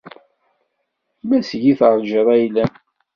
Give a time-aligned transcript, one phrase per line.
[1.27, 2.73] Ma seg-i tarǧiḍ ayla-m.